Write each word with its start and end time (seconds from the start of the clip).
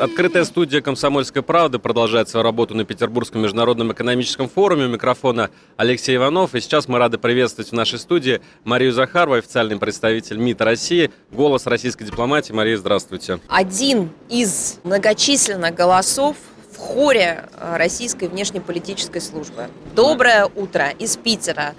Открытая 0.00 0.44
студия 0.44 0.80
«Комсомольская 0.80 1.42
правда» 1.42 1.78
продолжает 1.78 2.30
свою 2.30 2.42
работу 2.42 2.74
на 2.74 2.86
Петербургском 2.86 3.42
международном 3.42 3.92
экономическом 3.92 4.48
форуме. 4.48 4.86
У 4.86 4.88
микрофона 4.88 5.50
Алексей 5.76 6.16
Иванов. 6.16 6.54
И 6.54 6.60
сейчас 6.62 6.88
мы 6.88 6.98
рады 6.98 7.18
приветствовать 7.18 7.68
в 7.70 7.74
нашей 7.74 7.98
студии 7.98 8.40
Марию 8.64 8.92
Захарову, 8.92 9.36
официальный 9.36 9.78
представитель 9.78 10.38
МИД 10.38 10.62
России, 10.62 11.10
голос 11.30 11.66
российской 11.66 12.04
дипломатии. 12.04 12.54
Мария, 12.54 12.78
здравствуйте. 12.78 13.40
Один 13.48 14.08
из 14.30 14.80
многочисленных 14.84 15.74
голосов 15.74 16.36
в 16.72 16.78
хоре 16.78 17.50
э, 17.58 17.76
российской 17.76 18.28
внешнеполитической 18.28 19.20
службы. 19.20 19.68
Доброе 19.94 20.46
утро 20.46 20.88
из 20.98 21.18
Питера. 21.18 21.74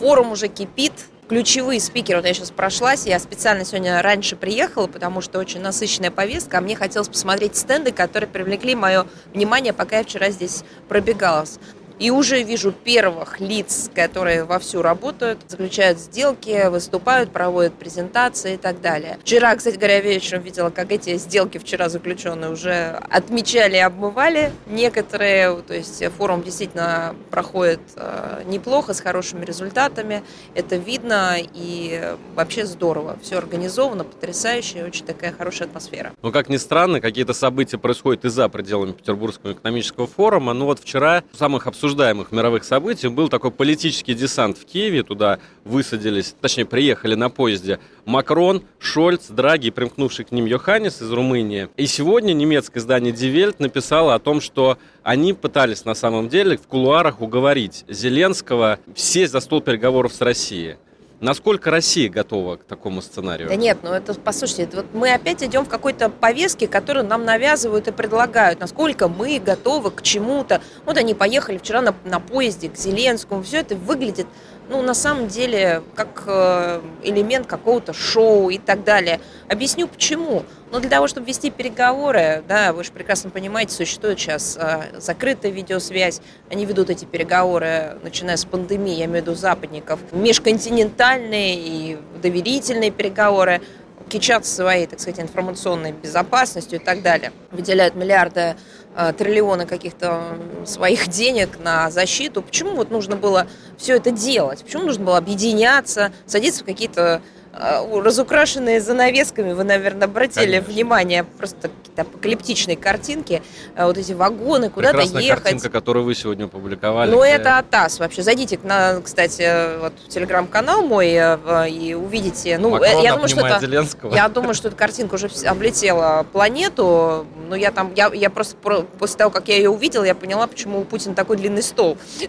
Форум 0.00 0.32
уже 0.32 0.48
кипит, 0.48 0.92
ключевые 1.28 1.80
спикеры, 1.80 2.18
вот 2.18 2.26
я 2.26 2.34
сейчас 2.34 2.50
прошлась, 2.50 3.06
я 3.06 3.18
специально 3.18 3.64
сегодня 3.64 4.00
раньше 4.02 4.36
приехала, 4.36 4.86
потому 4.86 5.20
что 5.20 5.38
очень 5.38 5.60
насыщенная 5.60 6.10
повестка, 6.10 6.58
а 6.58 6.60
мне 6.60 6.76
хотелось 6.76 7.08
посмотреть 7.08 7.56
стенды, 7.56 7.92
которые 7.92 8.28
привлекли 8.28 8.74
мое 8.74 9.06
внимание, 9.32 9.72
пока 9.72 9.98
я 9.98 10.04
вчера 10.04 10.30
здесь 10.30 10.64
пробегалась. 10.88 11.58
И 11.98 12.10
уже 12.10 12.42
вижу 12.42 12.72
первых 12.72 13.40
лиц, 13.40 13.90
которые 13.94 14.44
вовсю 14.44 14.82
работают, 14.82 15.38
заключают 15.46 15.98
сделки, 15.98 16.68
выступают, 16.68 17.30
проводят 17.30 17.74
презентации 17.74 18.54
и 18.54 18.56
так 18.56 18.80
далее. 18.80 19.18
Вчера, 19.22 19.54
кстати 19.54 19.76
говоря, 19.76 20.00
вечером 20.00 20.42
видела, 20.42 20.70
как 20.70 20.90
эти 20.90 21.16
сделки 21.18 21.58
вчера 21.58 21.88
заключенные 21.88 22.50
уже 22.50 23.00
отмечали 23.10 23.76
и 23.76 23.80
обмывали 23.80 24.50
некоторые. 24.66 25.56
То 25.62 25.74
есть 25.74 26.04
форум 26.18 26.42
действительно 26.42 27.14
проходит 27.30 27.80
э, 27.96 28.42
неплохо, 28.46 28.92
с 28.92 29.00
хорошими 29.00 29.44
результатами. 29.44 30.24
Это 30.54 30.76
видно 30.76 31.36
и 31.38 32.16
вообще 32.34 32.66
здорово. 32.66 33.16
Все 33.22 33.38
организовано, 33.38 34.04
потрясающе, 34.04 34.84
очень 34.84 35.06
такая 35.06 35.32
хорошая 35.32 35.68
атмосфера. 35.68 36.12
Но, 36.22 36.32
как 36.32 36.48
ни 36.48 36.56
странно, 36.56 37.00
какие-то 37.00 37.34
события 37.34 37.78
происходят 37.78 38.24
и 38.24 38.28
за 38.28 38.48
пределами 38.48 38.92
Петербургского 38.92 39.52
экономического 39.52 40.06
форума. 40.08 40.52
Ну 40.54 40.64
вот 40.64 40.80
вчера 40.80 41.22
самых 41.32 41.66
обсуждаемых 41.66 41.83
обсуждаемых 41.84 42.32
мировых 42.32 42.64
событий 42.64 43.08
был 43.08 43.28
такой 43.28 43.50
политический 43.50 44.14
десант 44.14 44.56
в 44.56 44.64
Киеве. 44.64 45.02
Туда 45.02 45.38
высадились, 45.64 46.34
точнее, 46.40 46.64
приехали 46.64 47.14
на 47.14 47.28
поезде 47.28 47.78
Макрон, 48.06 48.62
Шольц, 48.78 49.26
Драги 49.28 49.68
примкнувший 49.68 50.24
к 50.24 50.32
ним 50.32 50.46
Йоханнес 50.46 51.02
из 51.02 51.12
Румынии. 51.12 51.68
И 51.76 51.86
сегодня 51.86 52.32
немецкое 52.32 52.82
издание 52.82 53.12
Die 53.12 53.30
Welt 53.34 53.56
написало 53.58 54.14
о 54.14 54.18
том, 54.18 54.40
что 54.40 54.78
они 55.02 55.34
пытались 55.34 55.84
на 55.84 55.94
самом 55.94 56.30
деле 56.30 56.56
в 56.56 56.66
кулуарах 56.66 57.20
уговорить 57.20 57.84
Зеленского 57.86 58.78
сесть 58.96 59.32
за 59.32 59.40
стол 59.40 59.60
переговоров 59.60 60.14
с 60.14 60.22
Россией. 60.22 60.76
Насколько 61.24 61.70
Россия 61.70 62.10
готова 62.10 62.56
к 62.56 62.64
такому 62.64 63.00
сценарию? 63.00 63.48
Да 63.48 63.56
нет, 63.56 63.78
ну 63.82 63.92
это, 63.92 64.12
послушайте, 64.12 64.68
вот 64.76 64.84
мы 64.92 65.10
опять 65.14 65.42
идем 65.42 65.64
в 65.64 65.70
какой-то 65.70 66.10
повестке, 66.10 66.68
которую 66.68 67.06
нам 67.06 67.24
навязывают 67.24 67.88
и 67.88 67.92
предлагают. 67.92 68.60
Насколько 68.60 69.08
мы 69.08 69.38
готовы 69.38 69.90
к 69.90 70.02
чему-то. 70.02 70.60
Вот 70.84 70.98
они 70.98 71.14
поехали 71.14 71.56
вчера 71.56 71.80
на, 71.80 71.94
на 72.04 72.20
поезде 72.20 72.68
к 72.68 72.76
Зеленскому. 72.76 73.42
Все 73.42 73.60
это 73.60 73.74
выглядит 73.74 74.26
ну, 74.68 74.82
на 74.82 74.94
самом 74.94 75.28
деле, 75.28 75.82
как 75.94 76.24
э, 76.26 76.80
элемент 77.02 77.46
какого-то 77.46 77.92
шоу 77.92 78.50
и 78.50 78.58
так 78.58 78.84
далее. 78.84 79.20
Объясню 79.48 79.88
почему. 79.88 80.44
Но 80.70 80.80
для 80.80 80.90
того, 80.90 81.06
чтобы 81.06 81.26
вести 81.26 81.50
переговоры, 81.50 82.42
да, 82.48 82.72
вы 82.72 82.82
же 82.84 82.90
прекрасно 82.90 83.30
понимаете, 83.30 83.74
существует 83.74 84.18
сейчас 84.18 84.56
э, 84.58 84.98
закрытая 84.98 85.52
видеосвязь. 85.52 86.20
Они 86.50 86.64
ведут 86.64 86.90
эти 86.90 87.04
переговоры, 87.04 87.98
начиная 88.02 88.36
с 88.36 88.44
пандемии, 88.44 88.94
я 88.94 89.04
имею 89.04 89.22
в 89.22 89.26
виду 89.26 89.34
западников, 89.34 90.00
межконтинентальные 90.12 91.56
и 91.56 91.98
доверительные 92.22 92.90
переговоры 92.90 93.60
кичатся 94.08 94.54
своей, 94.54 94.86
так 94.86 95.00
сказать, 95.00 95.20
информационной 95.20 95.92
безопасностью 95.92 96.80
и 96.80 96.84
так 96.84 97.02
далее. 97.02 97.32
Выделяют 97.50 97.94
миллиарды 97.94 98.56
Э, 98.96 99.12
триллионы 99.12 99.66
каких-то 99.66 100.36
своих 100.64 101.08
денег 101.08 101.58
на 101.58 101.90
защиту. 101.90 102.42
Почему 102.42 102.76
вот 102.76 102.90
нужно 102.90 103.16
было 103.16 103.48
все 103.76 103.96
это 103.96 104.12
делать? 104.12 104.62
Почему 104.62 104.84
нужно 104.84 105.04
было 105.04 105.18
объединяться, 105.18 106.12
садиться 106.26 106.62
в 106.62 106.66
какие-то 106.66 107.20
Э, 107.56 107.86
разукрашенные 108.00 108.80
занавесками, 108.80 109.52
вы, 109.52 109.62
наверное, 109.62 110.08
обратили 110.08 110.58
Конечно. 110.58 110.72
внимание, 110.72 111.24
просто 111.24 111.70
какие-то 111.94 112.02
апокалиптичные 112.02 112.76
картинки, 112.76 113.42
э, 113.76 113.86
вот 113.86 113.96
эти 113.98 114.12
вагоны, 114.12 114.70
куда-то 114.70 115.00
ехать. 115.02 115.42
картинка, 115.42 115.70
которую 115.70 116.04
вы 116.04 116.14
сегодня 116.14 116.44
опубликовали. 116.46 117.10
Ну, 117.10 117.20
где... 117.20 117.30
это 117.30 117.58
АТАС 117.58 117.98
вообще. 118.00 118.22
Зайдите, 118.22 118.58
на, 118.62 119.00
кстати, 119.00 119.78
вот 119.80 119.92
в 120.04 120.08
телеграм-канал 120.08 120.82
мой 120.82 121.12
э, 121.12 121.68
и 121.68 121.94
увидите. 121.94 122.58
Ну, 122.58 122.70
Макрон 122.70 123.02
я 123.02 123.12
думаю, 123.12 123.28
что 123.28 123.46
это, 123.46 123.60
Зеленского. 123.60 124.14
я 124.14 124.28
думаю, 124.28 124.54
что 124.54 124.68
эта 124.68 124.76
картинка 124.76 125.14
уже 125.14 125.28
облетела 125.46 126.26
планету. 126.32 127.26
Но 127.48 127.56
я 127.56 127.70
там, 127.70 127.92
я, 127.94 128.10
я 128.12 128.30
просто 128.30 128.56
после 128.98 129.16
того, 129.16 129.30
как 129.30 129.48
я 129.48 129.56
ее 129.56 129.70
увидела, 129.70 130.04
я 130.04 130.14
поняла, 130.14 130.46
почему 130.46 130.80
у 130.80 130.84
Путина 130.84 131.14
такой 131.14 131.36
длинный 131.36 131.62
стол. 131.62 131.98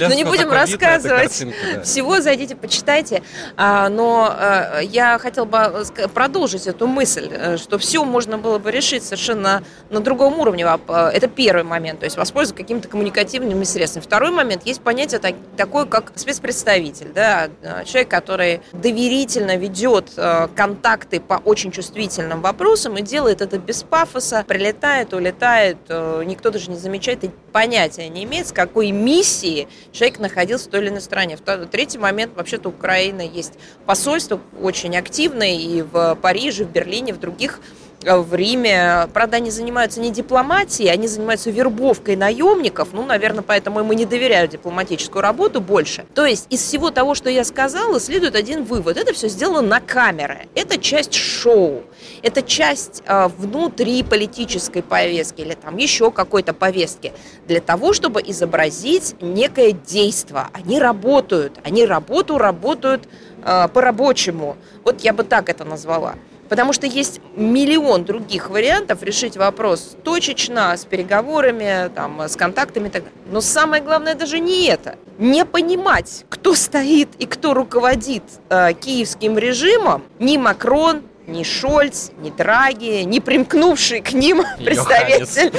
Но 0.00 0.14
не 0.14 0.24
будем 0.24 0.50
рассказывать. 0.50 1.44
Всего 1.84 2.20
зайдите, 2.20 2.56
почитайте. 2.56 3.22
А, 3.56 3.88
но 3.88 4.34
э, 4.38 4.80
я 4.84 5.18
хотела 5.18 5.44
бы 5.44 5.58
э, 5.58 6.08
продолжить 6.08 6.66
эту 6.66 6.86
мысль, 6.86 7.28
э, 7.30 7.56
что 7.56 7.78
все 7.78 8.04
можно 8.04 8.38
было 8.38 8.47
бы 8.56 8.70
решить 8.70 9.02
совершенно 9.02 9.62
на 9.90 10.00
другом 10.00 10.38
уровне. 10.40 10.66
Это 10.88 11.28
первый 11.28 11.64
момент, 11.64 12.00
то 12.00 12.04
есть 12.04 12.16
воспользоваться 12.16 12.62
какими-то 12.62 12.88
коммуникативными 12.88 13.64
средствами. 13.64 14.02
Второй 14.02 14.30
момент, 14.30 14.64
есть 14.64 14.80
понятие 14.80 15.20
такое, 15.56 15.84
как 15.84 16.12
спецпредставитель, 16.14 17.12
да, 17.12 17.50
человек, 17.84 18.08
который 18.08 18.62
доверительно 18.72 19.56
ведет 19.56 20.12
контакты 20.54 21.20
по 21.20 21.34
очень 21.44 21.72
чувствительным 21.72 22.40
вопросам 22.40 22.96
и 22.96 23.02
делает 23.02 23.42
это 23.42 23.58
без 23.58 23.82
пафоса, 23.82 24.44
прилетает, 24.46 25.12
улетает, 25.12 25.76
никто 25.88 26.50
даже 26.50 26.70
не 26.70 26.76
замечает 26.76 27.24
и 27.24 27.30
понятия 27.52 28.08
не 28.08 28.24
имеет, 28.24 28.46
с 28.46 28.52
какой 28.52 28.92
миссией 28.92 29.66
человек 29.90 30.20
находился 30.20 30.68
в 30.68 30.70
той 30.70 30.82
или 30.82 30.88
иной 30.90 31.00
стране. 31.00 31.36
Третий 31.70 31.98
момент, 31.98 32.36
вообще-то 32.36 32.68
Украина 32.68 33.22
есть 33.22 33.54
посольства 33.84 34.40
очень 34.62 34.96
активные 34.96 35.60
и 35.60 35.82
в 35.82 36.14
Париже, 36.22 36.64
в 36.64 36.70
Берлине, 36.70 37.12
в 37.12 37.18
других 37.18 37.58
в 38.02 38.34
Риме. 38.34 39.08
Правда, 39.12 39.38
они 39.38 39.50
занимаются 39.50 40.00
не 40.00 40.10
дипломатией, 40.10 40.90
они 40.90 41.08
занимаются 41.08 41.50
вербовкой 41.50 42.16
наемников. 42.16 42.88
Ну, 42.92 43.04
наверное, 43.04 43.42
поэтому 43.42 43.80
ему 43.80 43.92
не 43.92 44.04
доверяют 44.04 44.52
дипломатическую 44.52 45.22
работу 45.22 45.60
больше. 45.60 46.04
То 46.14 46.24
есть 46.24 46.46
из 46.50 46.62
всего 46.62 46.90
того, 46.90 47.14
что 47.14 47.30
я 47.30 47.44
сказала, 47.44 47.98
следует 48.00 48.36
один 48.36 48.64
вывод. 48.64 48.96
Это 48.96 49.12
все 49.12 49.28
сделано 49.28 49.62
на 49.62 49.80
камеры. 49.80 50.48
Это 50.54 50.78
часть 50.78 51.14
шоу. 51.14 51.82
Это 52.22 52.42
часть 52.42 53.02
э, 53.06 53.28
внутри 53.36 54.02
политической 54.02 54.82
повестки 54.82 55.40
или 55.40 55.54
там 55.54 55.76
еще 55.76 56.10
какой-то 56.10 56.52
повестки 56.52 57.12
для 57.46 57.60
того, 57.60 57.92
чтобы 57.92 58.22
изобразить 58.22 59.16
некое 59.20 59.72
действие. 59.72 60.46
Они 60.52 60.78
работают. 60.78 61.58
Они 61.64 61.84
работу 61.84 62.38
работают 62.38 63.08
э, 63.44 63.68
по-рабочему. 63.68 64.56
Вот 64.84 65.00
я 65.00 65.12
бы 65.12 65.24
так 65.24 65.48
это 65.48 65.64
назвала. 65.64 66.14
Потому 66.48 66.72
что 66.72 66.86
есть 66.86 67.20
миллион 67.36 68.04
других 68.04 68.50
вариантов 68.50 69.02
решить 69.02 69.36
вопрос 69.36 69.96
точечно, 70.02 70.76
с 70.76 70.84
переговорами, 70.84 71.90
там, 71.94 72.20
с 72.22 72.36
контактами 72.36 72.88
и 72.88 72.90
так 72.90 73.04
далее. 73.04 73.18
Но 73.30 73.40
самое 73.40 73.82
главное 73.82 74.14
даже 74.14 74.38
не 74.38 74.66
это. 74.66 74.96
Не 75.18 75.44
понимать, 75.44 76.24
кто 76.28 76.54
стоит 76.54 77.08
и 77.18 77.26
кто 77.26 77.54
руководит 77.54 78.22
э, 78.48 78.72
киевским 78.72 79.36
режимом, 79.36 80.04
ни 80.18 80.36
Макрон, 80.36 81.02
ни 81.26 81.42
Шольц, 81.42 82.10
ни 82.18 82.30
Драги, 82.30 83.02
ни 83.02 83.18
примкнувший 83.18 84.00
к 84.00 84.12
ним 84.12 84.42
представитель 84.58 85.52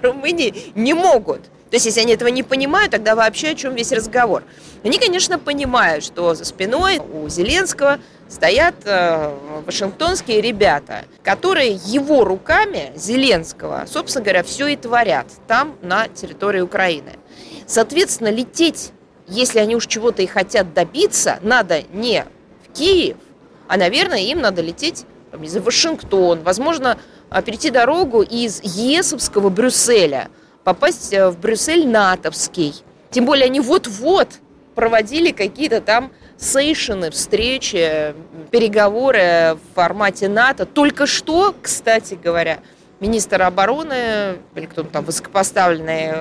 Румынии 0.02 0.72
не 0.74 0.94
могут. 0.94 1.42
То 1.70 1.76
есть, 1.76 1.84
если 1.84 2.00
они 2.00 2.14
этого 2.14 2.28
не 2.28 2.42
понимают, 2.42 2.92
тогда 2.92 3.14
вообще 3.14 3.48
о 3.48 3.54
чем 3.54 3.74
весь 3.74 3.92
разговор? 3.92 4.42
Они, 4.82 4.98
конечно, 4.98 5.38
понимают, 5.38 6.02
что 6.02 6.34
за 6.34 6.44
спиной 6.44 6.98
у 6.98 7.28
Зеленского 7.28 7.98
стоят 8.28 8.74
э, 8.84 9.34
вашингтонские 9.66 10.40
ребята, 10.40 11.04
которые 11.22 11.72
его 11.72 12.24
руками, 12.24 12.92
Зеленского, 12.96 13.84
собственно 13.86 14.24
говоря, 14.24 14.42
все 14.42 14.68
и 14.68 14.76
творят 14.76 15.26
там, 15.46 15.76
на 15.82 16.08
территории 16.08 16.60
Украины. 16.60 17.18
Соответственно, 17.66 18.28
лететь, 18.28 18.92
если 19.26 19.58
они 19.58 19.76
уж 19.76 19.86
чего-то 19.86 20.22
и 20.22 20.26
хотят 20.26 20.72
добиться, 20.72 21.38
надо 21.42 21.82
не 21.92 22.24
в 22.66 22.72
Киев, 22.72 23.18
а, 23.66 23.76
наверное, 23.76 24.20
им 24.20 24.40
надо 24.40 24.62
лететь 24.62 25.04
из 25.42 25.56
Вашингтон, 25.58 26.42
возможно, 26.42 26.98
а, 27.28 27.42
перейти 27.42 27.68
дорогу 27.68 28.22
из 28.22 28.62
Есовского 28.62 29.50
Брюсселя, 29.50 30.28
попасть 30.68 31.14
э, 31.14 31.30
в 31.30 31.38
Брюссель 31.38 31.88
натовский. 31.88 32.74
Тем 33.10 33.24
более 33.24 33.46
они 33.46 33.58
вот-вот 33.58 34.28
проводили 34.74 35.32
какие-то 35.32 35.80
там 35.80 36.12
сейшины, 36.36 37.10
встречи, 37.10 38.14
переговоры 38.50 39.56
в 39.56 39.74
формате 39.74 40.28
НАТО. 40.28 40.66
Только 40.66 41.06
что, 41.06 41.54
кстати 41.62 42.18
говоря, 42.22 42.58
министр 43.00 43.44
обороны 43.44 44.36
или 44.54 44.66
кто-то 44.66 44.90
там 44.90 45.06
высокопоставленный 45.06 46.12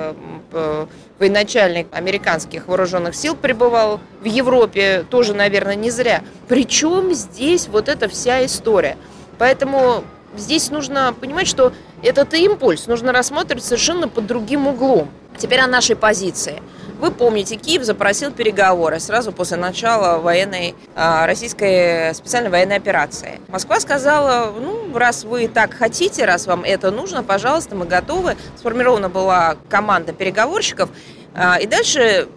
э, 0.54 0.86
военачальник 1.20 1.88
американских 1.92 2.70
вооруженных 2.70 3.16
сил 3.16 3.36
пребывал 3.36 4.00
в 4.22 4.26
Европе, 4.26 5.06
тоже, 5.10 5.34
наверное, 5.34 5.76
не 5.76 5.92
зря. 5.92 6.24
Причем 6.48 7.14
здесь 7.14 7.68
вот 7.68 7.90
эта 7.90 8.08
вся 8.08 8.46
история. 8.46 8.96
Поэтому 9.40 10.06
здесь 10.36 10.70
нужно 10.70 11.14
понимать, 11.14 11.48
что 11.48 11.74
этот 12.04 12.34
импульс 12.34 12.88
нужно 12.88 13.12
рассматривать 13.12 13.64
совершенно 13.64 14.08
под 14.08 14.28
другим 14.28 14.68
углом. 14.68 15.10
Теперь 15.38 15.60
о 15.60 15.68
нашей 15.68 15.96
позиции. 15.96 16.62
Вы 17.00 17.12
помните, 17.12 17.58
Киев 17.58 17.84
запросил 17.84 18.32
переговоры 18.32 19.00
сразу 19.00 19.32
после 19.32 19.58
начала 19.58 20.18
военной, 20.18 20.74
а, 20.96 21.28
российской 21.28 22.14
специальной 22.16 22.50
военной 22.50 22.78
операции. 22.78 23.40
Москва 23.50 23.80
сказала, 23.80 24.52
ну, 24.60 24.98
раз 24.98 25.24
вы 25.24 25.48
так 25.48 25.76
хотите, 25.76 26.26
раз 26.26 26.48
вам 26.48 26.64
это 26.64 26.90
нужно, 26.90 27.22
пожалуйста, 27.22 27.76
мы 27.76 27.86
готовы. 27.86 28.36
Сформирована 28.58 29.10
была 29.10 29.58
команда 29.70 30.12
переговорщиков. 30.12 30.90
А, 31.36 31.58
и 31.60 31.68
дальше 31.68 32.30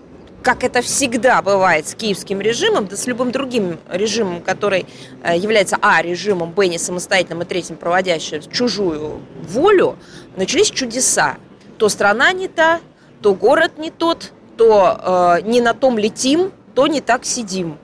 как 0.42 0.64
это 0.64 0.82
всегда 0.82 1.42
бывает 1.42 1.86
с 1.86 1.94
киевским 1.94 2.40
режимом, 2.40 2.86
да 2.86 2.96
с 2.96 3.06
любым 3.06 3.30
другим 3.30 3.78
режимом, 3.90 4.42
который 4.42 4.86
э, 5.22 5.36
является 5.36 5.76
а. 5.80 6.02
режимом, 6.02 6.52
б. 6.52 6.66
не 6.66 6.78
самостоятельным 6.78 7.42
и 7.42 7.44
третьим 7.44 7.76
проводящим 7.76 8.42
чужую 8.50 9.20
волю, 9.42 9.96
начались 10.36 10.70
чудеса. 10.70 11.36
То 11.78 11.88
страна 11.88 12.32
не 12.32 12.48
та, 12.48 12.80
то 13.22 13.34
город 13.34 13.72
не 13.78 13.90
тот, 13.90 14.32
то 14.56 15.38
э, 15.42 15.42
не 15.42 15.60
на 15.60 15.74
том 15.74 15.98
летим, 15.98 16.52
то 16.74 16.86
не 16.86 17.00
так 17.00 17.24
сидим. 17.24 17.78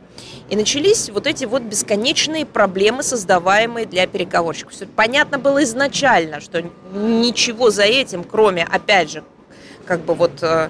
И 0.48 0.54
начались 0.54 1.10
вот 1.10 1.26
эти 1.26 1.44
вот 1.44 1.62
бесконечные 1.62 2.46
проблемы, 2.46 3.02
создаваемые 3.02 3.84
для 3.84 4.06
переговорщиков. 4.06 4.74
Понятно 4.94 5.38
было 5.38 5.64
изначально, 5.64 6.40
что 6.40 6.62
ничего 6.92 7.70
за 7.70 7.82
этим, 7.82 8.22
кроме, 8.22 8.64
опять 8.64 9.10
же, 9.10 9.24
как 9.86 10.00
бы 10.00 10.14
вот 10.14 10.42
э, 10.42 10.68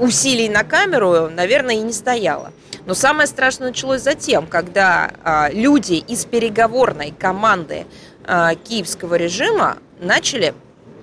усилий 0.00 0.48
на 0.48 0.64
камеру, 0.64 1.28
наверное, 1.28 1.76
и 1.76 1.80
не 1.80 1.92
стояло. 1.92 2.52
Но 2.86 2.94
самое 2.94 3.26
страшное 3.26 3.68
началось 3.68 4.02
затем, 4.02 4.46
когда 4.46 5.12
э, 5.24 5.52
люди 5.52 5.94
из 5.94 6.24
переговорной 6.24 7.12
команды 7.12 7.86
э, 8.24 8.50
киевского 8.64 9.14
режима 9.16 9.78
начали 10.00 10.54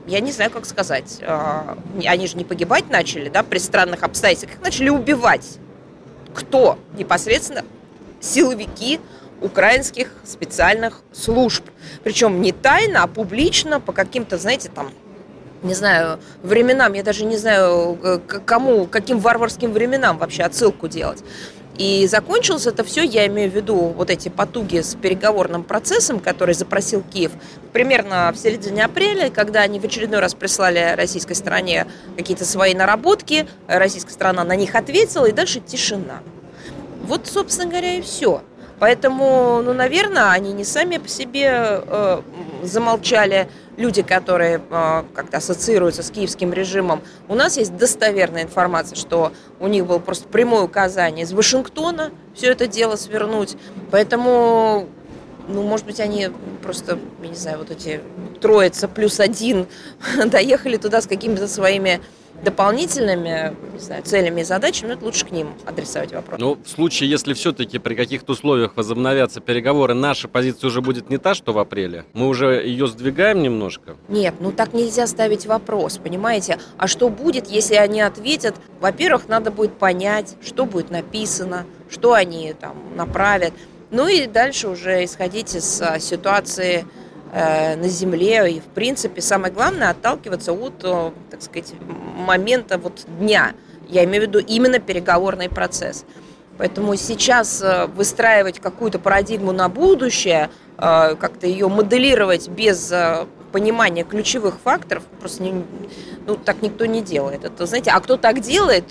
я 0.06 0.20
не 0.20 0.32
знаю, 0.32 0.52
как 0.52 0.66
сказать, 0.66 1.20
а, 1.22 1.78
они 2.06 2.28
же 2.28 2.36
не 2.36 2.44
погибать 2.44 2.90
начали, 2.90 3.30
да, 3.30 3.42
при 3.42 3.58
странных 3.58 4.04
обстоятельствах, 4.04 4.56
их 4.56 4.62
начали 4.62 4.90
убивать. 4.90 5.60
Кто? 6.34 6.78
Непосредственно 6.98 7.64
силовики 8.20 9.00
украинских 9.42 10.10
специальных 10.26 11.02
служб. 11.12 11.64
Причем 12.04 12.42
не 12.42 12.52
тайно, 12.52 13.04
а 13.04 13.08
публично, 13.08 13.80
по 13.80 13.92
каким-то, 13.92 14.38
знаете, 14.38 14.70
там, 14.70 14.92
не 15.64 15.74
знаю, 15.74 16.20
временам, 16.44 16.94
я 16.94 17.04
даже 17.04 17.26
не 17.26 17.38
знаю, 17.38 17.98
э, 18.04 18.20
кому, 18.46 18.86
каким 18.86 19.20
варварским 19.20 19.72
временам 19.72 20.18
вообще 20.18 20.44
отсылку 20.44 20.88
делать. 20.88 21.24
И 21.78 22.06
закончилось 22.08 22.68
это 22.68 22.84
все, 22.84 23.02
я 23.02 23.26
имею 23.26 23.50
в 23.50 23.56
виду 23.56 23.76
вот 23.76 24.12
эти 24.12 24.30
потуги 24.30 24.82
с 24.82 24.94
переговорным 24.94 25.64
процессом, 25.64 26.20
который 26.20 26.54
запросил 26.54 27.02
Киев, 27.02 27.32
примерно 27.72 28.32
в 28.32 28.38
середине 28.38 28.86
апреля, 28.86 29.32
когда 29.32 29.62
они 29.62 29.80
в 29.80 29.84
очередной 29.84 30.20
раз 30.20 30.36
прислали 30.36 30.94
российской 30.96 31.34
стороне 31.34 31.88
какие-то 32.16 32.46
свои 32.46 32.76
наработки, 32.76 33.48
российская 33.68 34.14
сторона 34.14 34.44
на 34.44 34.56
них 34.56 34.76
ответила, 34.76 35.26
и 35.26 35.32
дальше 35.32 35.62
тишина. 35.62 36.22
Вот, 37.02 37.26
собственно 37.26 37.70
говоря, 37.70 37.96
и 37.96 38.02
все. 38.02 38.44
Поэтому, 38.78 39.62
ну, 39.64 39.74
наверное, 39.74 40.30
они 40.30 40.54
не 40.54 40.66
сами 40.66 40.98
по 40.98 41.08
себе 41.08 41.50
э, 41.50 42.22
замолчали, 42.64 43.50
люди, 43.78 44.02
которые 44.02 44.62
э, 44.70 45.04
как-то 45.14 45.38
ассоциируются 45.38 46.04
с 46.04 46.12
киевским 46.12 46.54
режимом, 46.54 47.02
у 47.28 47.36
нас 47.36 47.58
есть 47.58 47.76
достоверная 47.76 48.44
информация, 48.44 48.96
что 48.96 49.34
у 49.60 49.68
них 49.68 49.86
было 49.86 50.00
просто 50.00 50.28
прямое 50.28 50.64
указание 50.64 51.24
из 51.24 51.34
Вашингтона 51.34 52.12
все 52.36 52.52
это 52.52 52.68
дело 52.68 52.96
свернуть. 52.96 53.56
Поэтому, 53.92 54.88
ну, 55.48 55.64
может 55.64 55.86
быть, 55.86 56.00
они 56.00 56.30
просто, 56.62 57.00
я 57.22 57.30
не 57.30 57.36
знаю, 57.36 57.60
вот 57.60 57.72
эти 57.72 58.02
троица 58.42 58.88
плюс 58.88 59.20
один 59.20 59.68
доехали 60.26 60.78
туда 60.78 61.02
с 61.02 61.08
какими-то 61.08 61.48
своими 61.48 62.02
дополнительными 62.42 63.56
не 63.74 63.80
знаю, 63.80 64.04
целями 64.04 64.42
и 64.42 64.44
задачами, 64.44 64.90
ну, 64.90 64.94
это 64.96 65.06
лучше 65.06 65.26
к 65.26 65.32
ним 65.32 65.54
адресовать 65.66 66.14
вопрос. 66.14 66.40
Ну, 66.40 66.58
в 66.64 66.70
случае, 66.70 67.10
если 67.10 67.34
все-таки 67.34 67.80
при 67.80 67.96
каких-то 67.96 68.34
условиях 68.34 68.76
возобновятся 68.76 69.42
переговоры, 69.42 69.94
наша 69.94 70.28
позиция 70.28 70.68
уже 70.68 70.82
будет 70.82 71.10
не 71.10 71.18
та, 71.18 71.34
что 71.34 71.54
в 71.54 71.60
апреле. 71.60 72.06
Мы 72.14 72.28
уже 72.28 72.66
ее 72.66 72.88
сдвигаем 72.88 73.42
немножко? 73.42 73.96
Нет, 74.08 74.36
ну 74.40 74.52
так 74.52 74.74
нельзя 74.74 75.08
ставить 75.08 75.46
вопрос, 75.46 75.98
понимаете? 75.98 76.60
А 76.78 76.88
что 76.88 77.10
будет, 77.10 77.48
если 77.48 77.76
они 77.76 78.02
ответят? 78.02 78.56
Во-первых, 78.80 79.28
надо 79.28 79.52
будет 79.52 79.74
понять, 79.74 80.36
что 80.44 80.66
будет 80.66 80.92
написано, 80.92 81.66
что 81.90 82.14
они 82.14 82.54
там 82.54 82.76
направят. 82.96 83.54
Ну 83.92 84.08
и 84.08 84.26
дальше 84.26 84.70
уже 84.70 85.06
исходить 85.06 85.56
из 85.56 85.82
а, 85.82 86.00
ситуации 86.00 86.86
на 87.34 87.88
земле. 87.88 88.52
И, 88.52 88.60
в 88.60 88.66
принципе, 88.66 89.22
самое 89.22 89.52
главное 89.52 89.90
отталкиваться 89.90 90.54
от, 90.54 90.84
э, 90.84 91.12
так 91.32 91.42
сказать, 91.42 91.74
момента 91.82 92.78
вот 92.78 93.06
дня. 93.20 93.54
Я 93.90 94.04
имею 94.04 94.26
в 94.26 94.28
виду 94.28 94.40
именно 94.40 94.80
переговорный 94.80 95.50
процесс. 95.50 96.06
Поэтому 96.60 96.96
сейчас 96.96 97.62
э, 97.64 97.88
выстраивать 97.88 98.60
какую-то 98.60 99.00
парадигму 99.00 99.52
на 99.52 99.68
будущее, 99.70 100.50
как-то 100.76 101.46
ее 101.46 101.68
моделировать 101.70 102.50
без 102.50 102.92
понимания 103.52 104.04
ключевых 104.04 104.58
факторов, 104.60 105.04
просто 105.20 105.44
не, 105.44 105.64
ну, 106.26 106.36
так 106.36 106.64
никто 106.64 106.88
не 106.88 107.02
делает. 107.02 107.46
Это, 107.46 107.68
знаете, 107.68 107.92
а 107.92 108.00
кто 108.00 108.18
так 108.18 108.42
делает, 108.42 108.84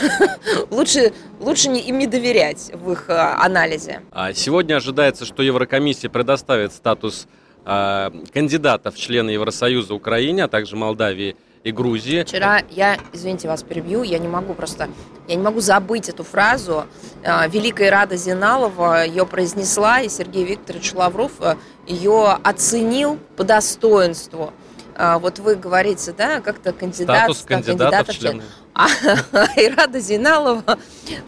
лучше, 0.70 1.14
лучше 1.40 1.70
не, 1.70 1.80
им 1.80 1.98
не 1.98 2.06
доверять 2.06 2.70
в 2.74 2.92
их 2.92 3.06
анализе. 3.08 4.02
А 4.12 4.34
сегодня 4.34 4.76
ожидается, 4.76 5.24
что 5.24 5.42
Еврокомиссия 5.42 6.10
предоставит 6.10 6.74
статус 6.74 7.26
кандидатов 7.64 8.94
в 8.94 8.98
члены 8.98 9.30
Евросоюза 9.30 9.94
Украине, 9.94 10.44
а 10.44 10.48
также 10.48 10.76
Молдавии 10.76 11.36
и 11.62 11.72
Грузии. 11.72 12.22
Вчера 12.22 12.62
я, 12.70 12.98
извините, 13.12 13.48
вас 13.48 13.62
перебью, 13.62 14.02
я 14.02 14.18
не 14.18 14.28
могу 14.28 14.54
просто, 14.54 14.88
я 15.28 15.34
не 15.34 15.42
могу 15.42 15.60
забыть 15.60 16.08
эту 16.08 16.24
фразу. 16.24 16.86
А, 17.22 17.46
Великая 17.48 17.90
Рада 17.90 18.16
Зиналова 18.16 19.04
ее 19.04 19.26
произнесла, 19.26 20.00
и 20.00 20.08
Сергей 20.08 20.44
Викторович 20.44 20.94
Лавров 20.94 21.32
э, 21.40 21.56
ее 21.86 22.38
оценил 22.42 23.18
по 23.36 23.44
достоинству. 23.44 24.52
Вот 24.98 25.38
вы 25.38 25.54
говорите, 25.54 26.12
да, 26.12 26.40
как-то 26.40 26.72
кандидат, 26.72 27.16
Статус 27.16 27.42
кандидата 27.42 28.12
в 28.12 28.14
члены. 28.14 28.42
А 28.74 28.88
Айрада 29.56 30.00
Зиналова 30.00 30.78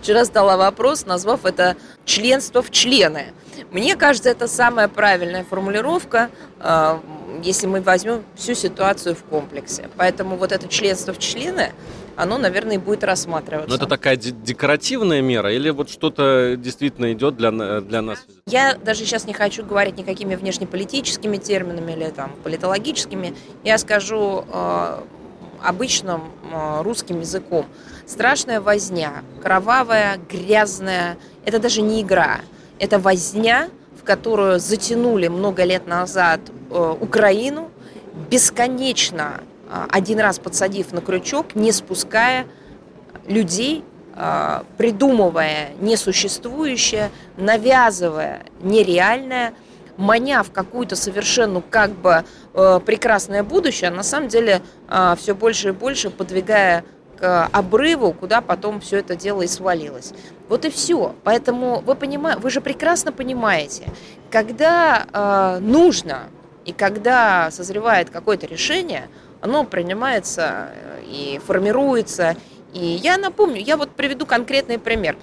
вчера 0.00 0.25
стала 0.25 0.56
вопрос, 0.56 1.06
назвав 1.06 1.44
это 1.44 1.76
членство 2.04 2.62
в 2.62 2.70
члены. 2.70 3.26
Мне 3.70 3.96
кажется, 3.96 4.30
это 4.30 4.49
самая 4.49 4.88
правильная 4.88 5.44
формулировка, 5.44 6.30
а, 6.61 7.00
если 7.42 7.66
мы 7.66 7.80
возьмем 7.80 8.22
всю 8.37 8.54
ситуацию 8.54 9.14
в 9.14 9.22
комплексе. 9.25 9.88
Поэтому 9.96 10.37
вот 10.37 10.52
это 10.52 10.68
членство 10.68 11.12
в 11.12 11.18
члены, 11.18 11.72
оно, 12.14 12.38
наверное, 12.38 12.75
и 12.75 12.78
будет 12.78 13.04
рассматриваться. 13.04 13.70
Но 13.70 13.76
это 13.76 13.87
такая 13.87 14.16
декоративная 14.16 15.22
мера 15.22 15.52
или 15.52 15.70
вот 15.70 15.90
что-то 15.90 16.56
действительно 16.56 17.12
идет 17.12 17.37
для, 17.37 17.50
для 17.80 18.02
нас? 18.02 18.25
Я 18.46 18.75
даже 18.75 19.00
сейчас 19.04 19.26
не 19.26 19.32
хочу 19.32 19.64
говорить 19.64 19.96
никакими 19.96 20.34
внешнеполитическими 20.34 21.38
терминами 21.38 21.92
или 21.92 22.11
там 22.11 22.32
политологическими. 22.44 23.34
Я 23.64 23.78
скажу 23.78 24.44
э, 24.52 25.00
обычным 25.64 26.23
э, 26.52 26.83
русским 26.83 27.21
языком. 27.21 27.66
Страшная 28.07 28.61
возня, 28.61 29.23
кровавая, 29.42 30.19
грязная. 30.31 31.16
Это 31.45 31.59
даже 31.59 31.83
не 31.83 32.02
игра. 32.02 32.40
Это 32.78 32.99
возня, 32.99 33.69
в 34.00 34.04
которую 34.04 34.59
затянули 34.59 35.28
много 35.28 35.64
лет 35.64 35.87
назад 35.87 36.40
э, 36.71 36.97
Украину, 37.00 37.71
бесконечно 38.31 39.40
э, 39.69 39.87
один 39.90 40.19
раз 40.21 40.38
подсадив 40.38 40.92
на 40.92 41.00
крючок, 41.00 41.54
не 41.54 41.73
спуская 41.73 42.47
людей, 43.26 43.85
придумывая 44.76 45.71
несуществующее, 45.81 47.09
навязывая 47.38 48.42
нереальное, 48.61 49.54
маня 49.96 50.42
в 50.42 50.52
какую-то 50.52 50.96
совершенно 50.96 51.61
как 51.61 51.90
бы 51.90 52.25
прекрасное 52.52 53.42
будущее, 53.42 53.90
а 53.90 53.94
на 53.94 54.02
самом 54.02 54.28
деле 54.28 54.62
все 55.16 55.34
больше 55.34 55.68
и 55.68 55.72
больше 55.72 56.11
подвигая 56.11 56.84
к 57.18 57.46
обрыву, 57.52 58.12
куда 58.12 58.40
потом 58.40 58.80
все 58.80 58.99
это 58.99 59.14
дело 59.14 59.42
и 59.42 59.46
свалилось. 59.46 60.12
Вот 60.49 60.64
и 60.64 60.70
все. 60.70 61.14
Поэтому 61.22 61.80
вы 61.80 61.94
понимаете, 61.94 62.40
вы 62.40 62.50
же 62.50 62.61
прекрасно 62.61 63.12
понимаете, 63.12 63.84
когда 64.28 65.06
э, 65.12 65.58
нужно 65.61 66.25
и 66.64 66.72
когда 66.72 67.50
созревает 67.52 68.11
какое-то 68.11 68.46
решение, 68.46 69.08
оно 69.40 69.62
принимается 69.62 70.70
э, 70.75 71.02
и 71.04 71.40
формируется. 71.46 72.37
И 72.72 72.84
я 72.84 73.18
напомню, 73.18 73.61
я 73.61 73.76
вот 73.76 73.90
приведу 73.90 74.26
конкретный 74.26 74.78
пример. 74.78 75.16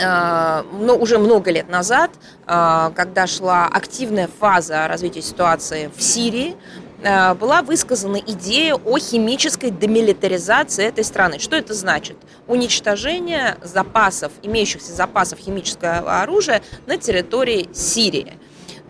Но 0.00 0.96
уже 0.98 1.18
много 1.18 1.50
лет 1.50 1.68
назад, 1.68 2.10
когда 2.46 3.26
шла 3.26 3.66
активная 3.66 4.28
фаза 4.40 4.88
развития 4.88 5.22
ситуации 5.22 5.90
в 5.94 6.02
Сирии, 6.02 6.56
Э, 7.02 7.34
была 7.34 7.62
высказана 7.62 8.16
идея 8.16 8.74
о 8.74 8.98
химической 8.98 9.70
демилитаризации 9.70 10.84
этой 10.84 11.04
страны. 11.04 11.38
Что 11.38 11.56
это 11.56 11.72
значит? 11.72 12.16
Уничтожение 12.46 13.56
запасов, 13.62 14.32
имеющихся 14.42 14.92
запасов 14.92 15.38
химического 15.38 16.20
оружия 16.20 16.62
на 16.86 16.98
территории 16.98 17.70
Сирии. 17.72 18.38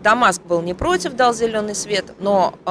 Дамаск 0.03 0.41
был 0.41 0.61
не 0.61 0.73
против, 0.73 1.13
дал 1.13 1.33
зеленый 1.33 1.75
свет, 1.75 2.13
но 2.19 2.55
э, 2.65 2.69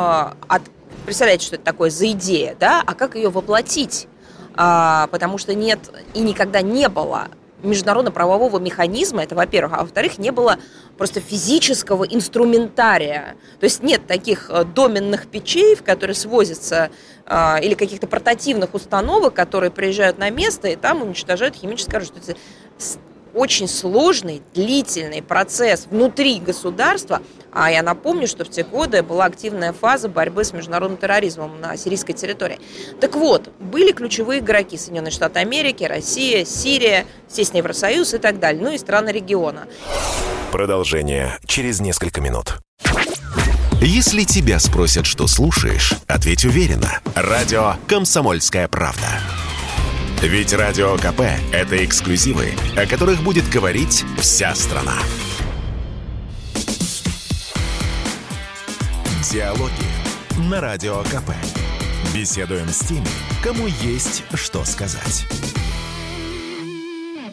от, 0.48 0.62
представляете, 1.06 1.46
что 1.46 1.56
это 1.56 1.64
такое 1.64 1.90
за 1.90 2.10
идея, 2.10 2.54
да? 2.58 2.82
А 2.84 2.94
как 2.94 3.14
ее 3.14 3.30
воплотить? 3.30 4.08
А, 4.56 5.06
потому 5.06 5.38
что 5.38 5.54
нет 5.54 5.78
и 6.12 6.20
никогда 6.20 6.60
не 6.60 6.88
было 6.88 7.28
международно-правового 7.62 8.58
механизма, 8.58 9.22
это 9.22 9.34
во-первых, 9.34 9.72
а 9.76 9.82
во-вторых, 9.82 10.18
не 10.18 10.30
было 10.30 10.58
просто 10.96 11.20
физического 11.20 12.04
инструментария. 12.04 13.36
То 13.58 13.64
есть 13.64 13.82
нет 13.82 14.06
таких 14.06 14.50
э, 14.50 14.64
доменных 14.64 15.26
печей, 15.26 15.74
в 15.74 15.82
которые 15.82 16.14
свозятся 16.14 16.90
э, 17.26 17.62
или 17.62 17.74
каких-то 17.74 18.06
портативных 18.06 18.74
установок, 18.74 19.34
которые 19.34 19.70
приезжают 19.70 20.18
на 20.18 20.30
место 20.30 20.68
и 20.68 20.76
там 20.76 21.02
уничтожают 21.02 21.56
химическое 21.56 21.96
оружие 21.98 22.36
очень 23.34 23.68
сложный, 23.68 24.42
длительный 24.54 25.22
процесс 25.22 25.86
внутри 25.90 26.38
государства. 26.40 27.22
А 27.52 27.70
я 27.70 27.82
напомню, 27.82 28.28
что 28.28 28.44
в 28.44 28.50
те 28.50 28.62
годы 28.62 29.02
была 29.02 29.24
активная 29.24 29.72
фаза 29.72 30.08
борьбы 30.08 30.44
с 30.44 30.52
международным 30.52 30.98
терроризмом 30.98 31.60
на 31.60 31.76
сирийской 31.76 32.12
территории. 32.12 32.60
Так 33.00 33.16
вот, 33.16 33.50
были 33.58 33.92
ключевые 33.92 34.40
игроки 34.40 34.76
Соединенные 34.76 35.10
Штаты 35.10 35.40
Америки, 35.40 35.84
Россия, 35.84 36.44
Сирия, 36.44 37.06
естественно, 37.28 37.58
Евросоюз 37.58 38.14
и 38.14 38.18
так 38.18 38.38
далее, 38.38 38.62
ну 38.62 38.72
и 38.72 38.78
страны 38.78 39.10
региона. 39.10 39.66
Продолжение 40.52 41.38
через 41.44 41.80
несколько 41.80 42.20
минут. 42.20 42.58
Если 43.80 44.24
тебя 44.24 44.58
спросят, 44.58 45.06
что 45.06 45.26
слушаешь, 45.26 45.94
ответь 46.06 46.44
уверенно. 46.44 47.00
Радио 47.14 47.76
«Комсомольская 47.88 48.68
правда». 48.68 49.06
Ведь 50.22 50.52
Радио 50.52 50.96
КП– 50.98 51.22
это 51.52 51.82
эксклюзивы, 51.82 52.52
о 52.76 52.86
которых 52.86 53.22
будет 53.22 53.48
говорить 53.48 54.04
вся 54.18 54.54
страна. 54.54 54.98
Диалоги 59.32 59.72
на 60.50 60.60
Радио 60.60 61.02
КП. 61.04 61.30
Беседуем 62.14 62.68
с 62.68 62.80
теми, 62.80 63.06
кому 63.42 63.66
есть 63.66 64.24
что 64.34 64.62
сказать. 64.66 65.26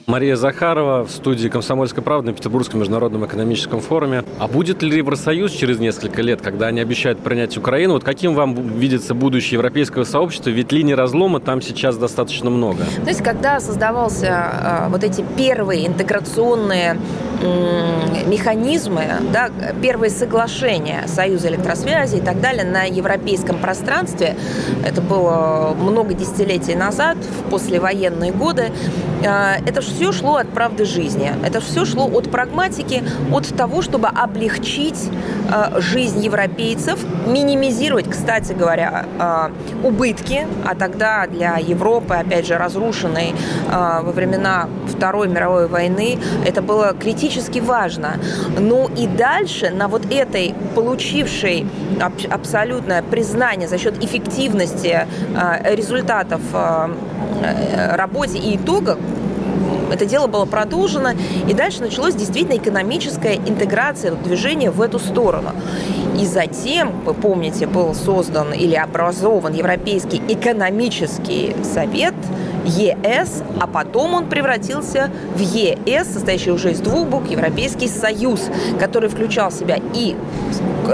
Мария 0.08 0.38
Захарова 0.38 1.04
в 1.04 1.12
студии 1.12 1.50
«Комсомольской 1.50 2.02
правды» 2.02 2.28
на 2.28 2.34
Петербургском 2.34 2.80
международном 2.80 3.26
экономическом 3.26 3.82
форуме. 3.82 4.24
А 4.40 4.48
будет 4.48 4.82
ли 4.82 5.00
Евросоюз 5.00 5.52
через 5.52 5.80
несколько 5.80 6.22
лет, 6.22 6.42
когда 6.42 6.68
они 6.68 6.80
обещают 6.80 7.20
принять 7.20 7.58
Украину? 7.58 7.96
Вот 7.96 8.06
каким 8.06 8.34
вам 8.34 8.56
видится 8.56 9.14
будущее 9.14 9.58
европейского 9.58 10.06
сообщества? 10.06 10.50
Ведь 10.50 10.72
линий 10.72 10.96
разлома 10.96 11.42
там 11.42 11.62
сейчас 11.62 11.98
достаточно 11.98 12.50
много. 12.50 12.86
То 13.04 13.10
есть, 13.10 13.22
когда 13.22 13.60
создавался 13.60 14.86
э, 14.88 14.90
вот 14.90 15.04
эти 15.04 15.26
первые 15.36 15.86
интеграционные 15.88 16.98
механизмы, 18.26 19.04
да, 19.32 19.50
первые 19.82 20.10
соглашения 20.10 21.04
Союза 21.08 21.50
электросвязи 21.50 22.18
и 22.18 22.22
так 22.22 22.42
далее 22.42 22.64
на 22.64 22.84
европейском 22.86 23.60
пространстве, 23.60 24.36
это 24.86 25.02
было 25.02 25.76
много 25.80 26.14
десятилетий 26.14 26.76
назад, 26.76 27.18
в 27.18 27.50
послевоенные 27.52 28.32
годы, 28.32 28.72
э, 29.24 29.56
это 29.66 29.82
все 29.98 30.12
шло 30.12 30.36
от 30.36 30.50
правды 30.50 30.86
жизни. 30.86 31.32
Это 31.44 31.60
все 31.60 31.84
шло 31.84 32.06
от 32.06 32.30
прагматики, 32.30 33.04
от 33.32 33.48
того, 33.48 33.82
чтобы 33.82 34.08
облегчить 34.08 35.10
э, 35.52 35.82
жизнь 35.82 36.24
европейцев, 36.24 37.00
минимизировать, 37.26 38.08
кстати 38.08 38.54
говоря, 38.54 39.06
э, 39.20 39.50
убытки, 39.84 40.48
а 40.66 40.76
тогда 40.76 41.26
для 41.26 41.58
Европы, 41.58 42.14
опять 42.14 42.46
же, 42.46 42.58
разрушенной 42.60 43.32
э, 43.32 44.02
во 44.04 44.12
времена 44.12 44.70
Второй 44.88 45.28
мировой 45.30 45.68
войны, 45.68 46.20
это 46.46 46.62
было 46.62 46.94
критически 46.94 47.58
важно. 47.58 48.20
Ну 48.60 48.90
и 48.96 49.08
дальше 49.08 49.72
на 49.72 49.88
вот 49.88 50.04
этой 50.12 50.54
получившей 50.76 51.66
абсолютное 52.30 53.02
признание 53.02 53.68
за 53.68 53.80
счет 53.80 54.04
эффективности 54.04 55.08
результатов 55.64 56.42
э, 56.54 57.96
работе 57.96 58.38
и 58.38 58.58
итога, 58.58 58.98
это 59.92 60.06
дело 60.06 60.28
было 60.28 60.46
продолжено, 60.46 61.12
и 61.48 61.54
дальше 61.54 61.82
началось 61.82 62.16
действительно 62.16 62.58
экономическая 62.58 63.36
интеграция 63.36 64.12
движения 64.12 64.72
в 64.72 64.82
эту 64.82 65.00
сторону. 65.00 65.52
И 66.20 66.26
затем, 66.26 66.92
вы 67.06 67.14
помните, 67.14 67.68
был 67.68 67.94
создан 67.94 68.54
или 68.54 68.76
образован 68.76 69.54
Европейский 69.54 70.22
экономический 70.28 71.56
совет– 71.64 72.14
ЕС, 72.68 73.44
а 73.60 73.68
потом 73.68 74.14
он 74.14 74.26
превратился 74.28 75.10
в 75.36 75.40
ЕС, 75.40 76.08
состоящий 76.14 76.52
уже 76.52 76.72
из 76.72 76.80
двух 76.80 77.08
букв, 77.08 77.30
Европейский 77.30 77.88
Союз, 77.88 78.50
который 78.80 79.10
включал 79.10 79.50
в 79.50 79.54
себя 79.54 79.80
и 79.94 80.16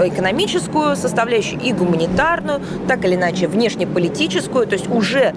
экономическую 0.02 0.96
составляющую, 0.96 1.60
и 1.60 1.72
гуманитарную, 1.72 2.60
так 2.88 3.04
или 3.04 3.14
иначе 3.14 3.46
внешнеполитическую. 3.46 4.66
То 4.66 4.74
есть 4.74 4.88
уже 4.90 5.34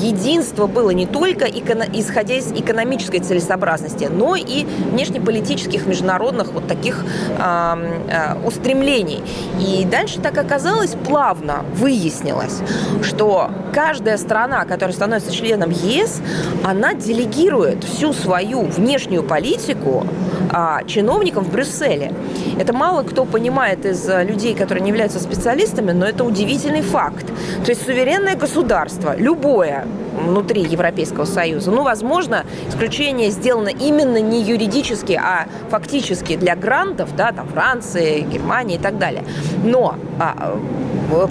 единство 0.00 0.66
было 0.66 0.90
не 0.90 1.06
только 1.06 1.46
исходя 1.46 2.34
из 2.34 2.52
экономической 2.52 3.18
целесообразности, 3.18 4.08
но 4.10 4.36
и 4.36 4.64
внешнеполитических 4.64 5.86
международных 5.86 6.52
вот 6.52 6.66
таких 6.66 7.04
э, 7.38 8.34
устремлений. 8.44 9.22
И 9.60 9.84
дальше 9.84 10.20
так 10.20 10.38
оказалось 10.38 10.94
плавно, 11.04 11.64
выяснилось, 11.74 12.60
что 13.02 13.50
каждая 13.72 14.16
страна, 14.16 14.64
которая 14.64 14.94
становится 14.94 15.32
членом 15.32 15.70
ЕС, 15.70 16.20
она 16.64 16.94
делегирует 16.94 17.84
всю 17.84 18.12
свою 18.12 18.62
внешнюю 18.62 19.22
политику 19.22 20.06
а, 20.52 20.82
чиновникам 20.84 21.44
в 21.44 21.52
Брюсселе. 21.52 22.12
Это 22.58 22.72
мало 22.72 23.02
кто 23.02 23.24
понимает 23.24 23.86
из 23.86 24.08
людей, 24.08 24.54
которые 24.54 24.82
не 24.82 24.90
являются 24.90 25.20
специалистами, 25.20 25.92
но 25.92 26.06
это 26.06 26.24
удивительный 26.24 26.82
факт. 26.82 27.26
То 27.64 27.70
есть 27.70 27.84
суверенное 27.84 28.36
государство, 28.36 29.14
любое, 29.16 29.86
внутри 30.12 30.62
Европейского 30.62 31.24
Союза. 31.24 31.70
Ну, 31.70 31.82
возможно, 31.82 32.44
исключение 32.68 33.30
сделано 33.30 33.68
именно 33.68 34.20
не 34.20 34.42
юридически, 34.42 35.12
а 35.12 35.46
фактически 35.70 36.36
для 36.36 36.56
грантов, 36.56 37.14
да, 37.16 37.32
там 37.32 37.48
Франции, 37.48 38.20
Германии 38.20 38.76
и 38.76 38.80
так 38.80 38.98
далее. 38.98 39.24
Но 39.64 39.96
а, 40.18 40.58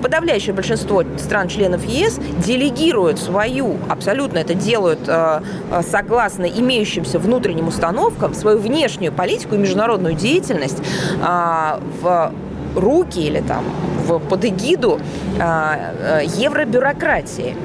подавляющее 0.02 0.54
большинство 0.54 1.04
стран-членов 1.18 1.86
ЕС 1.86 2.20
делегируют 2.46 3.20
свою, 3.20 3.78
абсолютно 3.88 4.40
это 4.40 4.54
делают 4.54 5.00
а, 5.08 5.42
согласно 5.88 6.46
имеющимся 6.46 7.20
внутренним 7.20 7.68
установкам, 7.68 8.34
свою 8.34 8.60
внешнюю 8.60 9.12
политику 9.12 9.56
и 9.56 9.58
международную 9.58 10.16
деятельность 10.16 10.82
а, 11.22 11.80
в 12.02 12.34
руки 12.76 13.20
или 13.20 13.42
там 13.42 13.64
в, 14.08 14.20
под 14.20 14.46
эгиду 14.46 15.00
а, 15.40 16.24
евробюрократии. 16.36 17.56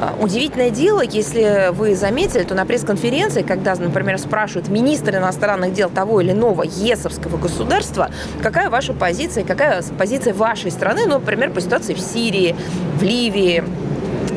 А, 0.00 0.14
удивительное 0.18 0.70
дело, 0.70 1.02
если 1.02 1.70
вы 1.72 1.94
заметили, 1.94 2.42
то 2.42 2.54
на 2.54 2.64
пресс-конференции, 2.64 3.42
когда, 3.42 3.74
например, 3.74 4.18
спрашивают 4.18 4.68
министр 4.68 5.16
иностранных 5.16 5.74
дел 5.74 5.90
того 5.90 6.22
или 6.22 6.32
иного 6.32 6.62
ЕСовского 6.62 7.36
государства, 7.36 8.10
какая 8.42 8.70
ваша 8.70 8.94
позиция, 8.94 9.44
какая 9.44 9.82
позиция 9.98 10.32
вашей 10.32 10.70
страны, 10.70 11.02
ну, 11.04 11.18
например, 11.18 11.50
по 11.50 11.60
ситуации 11.60 11.92
в 11.92 12.00
Сирии, 12.00 12.56
в 12.98 13.02
Ливии, 13.02 13.62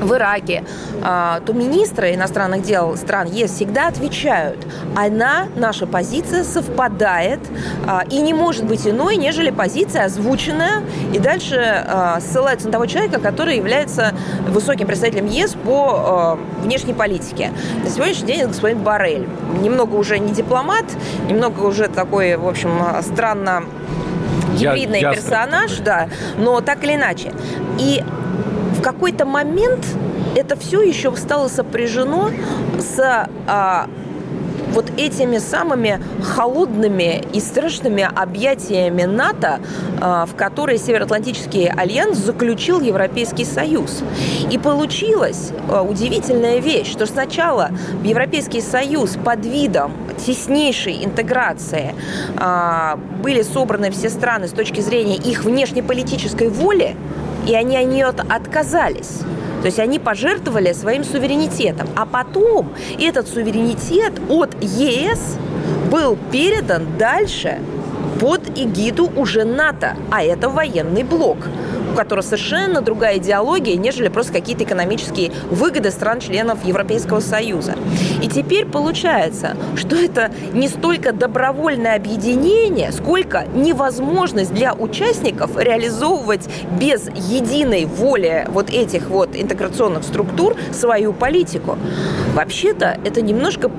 в 0.03 0.13
Ираке, 0.13 0.63
а, 1.01 1.39
то 1.45 1.53
министры 1.53 2.13
иностранных 2.13 2.63
дел 2.63 2.95
стран 2.98 3.27
ЕС 3.27 3.51
всегда 3.51 3.88
отвечают, 3.88 4.65
она, 4.95 5.48
наша 5.55 5.88
позиция 5.88 6.43
совпадает 6.43 7.39
а, 7.88 8.03
и 8.10 8.19
не 8.22 8.33
может 8.33 8.65
быть 8.65 8.88
иной, 8.88 9.15
нежели 9.17 9.50
позиция 9.50 10.05
озвученная, 10.05 10.83
и 11.13 11.19
дальше 11.19 11.57
а, 11.60 12.19
ссылаются 12.19 12.67
на 12.67 12.74
того 12.74 12.86
человека, 12.86 13.19
который 13.19 13.57
является 13.57 14.13
высоким 14.48 14.88
представителем 14.88 15.27
ЕС 15.27 15.55
по 15.63 16.38
внешней 16.62 16.93
политике. 16.93 17.51
На 17.83 17.89
сегодняшний 17.89 18.27
день 18.27 18.39
это 18.41 18.50
господин 18.50 18.79
Барель. 18.79 19.27
Немного 19.62 19.95
уже 19.95 20.19
не 20.19 20.31
дипломат, 20.31 20.86
немного 21.27 21.62
уже 21.62 21.88
такой, 21.88 22.36
в 22.36 22.48
общем, 22.48 22.72
странно 23.01 23.63
гибридный 24.53 25.01
я, 25.01 25.13
персонаж, 25.13 25.77
да, 25.77 26.10
но 26.38 26.62
так 26.62 26.83
или 26.83 26.95
иначе. 26.95 27.31
И 27.79 28.03
какой-то 28.83 29.25
момент 29.25 29.85
это 30.35 30.55
все 30.55 30.81
еще 30.81 31.15
стало 31.15 31.47
сопряжено 31.47 32.29
с 32.79 33.27
а, 33.47 33.87
вот 34.73 34.91
этими 34.97 35.37
самыми 35.37 36.01
холодными 36.23 37.23
и 37.33 37.39
страшными 37.39 38.03
объятиями 38.03 39.03
НАТО, 39.03 39.59
а, 40.01 40.25
в 40.25 40.35
которые 40.35 40.77
Североатлантический 40.77 41.67
альянс 41.67 42.17
заключил 42.17 42.81
Европейский 42.81 43.45
Союз. 43.45 44.03
И 44.51 44.57
получилась 44.57 45.51
а, 45.69 45.83
удивительная 45.83 46.59
вещь, 46.59 46.91
что 46.91 47.05
сначала 47.05 47.69
Европейский 48.03 48.61
Союз 48.61 49.17
под 49.23 49.45
видом 49.45 49.93
теснейшей 50.25 51.05
интеграции 51.05 51.93
а, 52.37 52.97
были 53.21 53.43
собраны 53.43 53.91
все 53.91 54.09
страны 54.09 54.47
с 54.47 54.51
точки 54.51 54.81
зрения 54.81 55.15
их 55.15 55.43
внешнеполитической 55.43 56.49
воли, 56.49 56.95
и 57.47 57.55
они 57.55 57.77
от 57.77 57.88
нее 57.88 58.05
отказались. 58.07 59.19
То 59.62 59.67
есть 59.67 59.79
они 59.79 59.97
пожертвовали 59.97 60.73
своим 60.73 61.03
суверенитетом. 61.03 61.88
А 61.95 62.05
потом 62.05 62.73
этот 63.00 63.27
суверенитет 63.27 64.13
от 64.29 64.55
ЕС 64.62 65.38
был 65.89 66.17
передан 66.31 66.97
дальше 66.97 67.59
под 68.19 68.41
эгиду 68.57 69.09
уже 69.15 69.43
НАТО, 69.43 69.95
а 70.12 70.23
это 70.23 70.50
военный 70.50 71.03
блок 71.03 71.38
у 71.93 71.95
которого 71.95 72.23
совершенно 72.23 72.81
другая 72.81 73.17
идеология, 73.17 73.75
нежели 73.75 74.07
просто 74.07 74.33
какие-то 74.33 74.63
экономические 74.63 75.31
выгоды 75.50 75.91
стран-членов 75.91 76.65
Европейского 76.65 77.19
Союза. 77.19 77.75
И 78.21 78.27
теперь 78.27 78.65
получается, 78.65 79.55
что 79.75 79.95
это 79.95 80.31
не 80.53 80.67
столько 80.67 81.13
добровольное 81.13 81.95
объединение, 81.95 82.91
сколько 82.91 83.45
невозможность 83.53 84.53
для 84.53 84.73
участников 84.73 85.57
реализовывать 85.57 86.50
без 86.79 87.07
единой 87.09 87.85
воли 87.85 88.47
вот 88.50 88.69
этих 88.71 89.09
вот 89.09 89.35
интеграционных 89.35 90.03
структур 90.03 90.55
свою 90.71 91.13
политику. 91.13 91.77
Вообще-то 92.33 92.97
это 93.05 93.21
немножко 93.21 93.69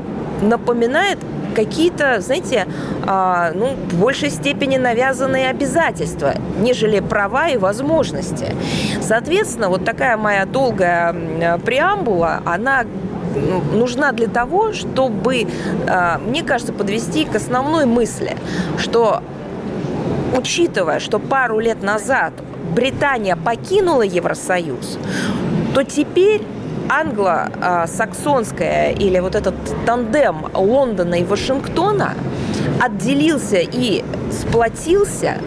напоминает 0.40 1.18
какие-то, 1.54 2.20
знаете, 2.20 2.66
а, 3.06 3.52
ну, 3.54 3.75
в 3.90 4.00
большей 4.00 4.30
степени 4.30 4.76
навязанные 4.76 5.49
обязательства, 5.49 6.34
нежели 6.58 7.00
права 7.00 7.49
и 7.49 7.56
возможности. 7.56 8.54
Соответственно, 9.00 9.68
вот 9.68 9.84
такая 9.84 10.16
моя 10.16 10.44
долгая 10.46 11.58
преамбула, 11.64 12.42
она 12.44 12.84
нужна 13.73 14.12
для 14.12 14.28
того, 14.28 14.73
чтобы, 14.73 15.46
а, 15.88 16.18
мне 16.18 16.42
кажется, 16.42 16.73
подвести 16.73 17.25
к 17.25 17.34
основной 17.34 17.87
мысли, 17.87 18.37
что 18.78 19.23
учитывая, 20.37 21.00
что 21.00 21.18
пару 21.18 21.58
лет 21.58 21.82
назад 21.82 22.32
Британия 22.75 23.37
покинула 23.37 24.02
Евросоюз, 24.02 24.99
то 25.75 25.82
теперь 25.84 26.42
англо-саксонская 26.88 28.93
или 28.93 29.19
вот 29.19 29.35
этот 29.35 29.55
тандем 29.87 30.47
Лондона 30.55 31.17
и 31.17 31.25
Вашингтона 31.25 32.14
отделился 32.81 33.59
и 33.59 34.05
сплотился 34.31 35.38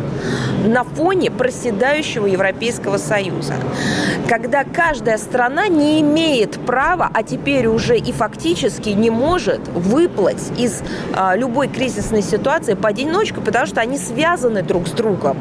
на 0.65 0.83
фоне 0.83 1.31
проседающего 1.31 2.25
Европейского 2.25 2.97
Союза. 2.97 3.53
Когда 4.27 4.63
каждая 4.63 5.17
страна 5.17 5.67
не 5.67 6.01
имеет 6.01 6.59
права, 6.65 7.09
а 7.13 7.23
теперь 7.23 7.67
уже 7.67 7.97
и 7.97 8.11
фактически 8.11 8.89
не 8.89 9.09
может 9.09 9.67
выплыть 9.69 10.51
из 10.57 10.81
а, 11.13 11.35
любой 11.35 11.67
кризисной 11.67 12.21
ситуации 12.21 12.73
поодиночку, 12.73 13.41
потому 13.41 13.65
что 13.65 13.81
они 13.81 13.97
связаны 13.97 14.63
друг 14.63 14.87
с 14.87 14.91
другом. 14.91 15.37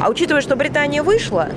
А 0.00 0.08
учитывая, 0.08 0.40
что 0.40 0.56
Британия 0.56 1.02
вышла, 1.02 1.48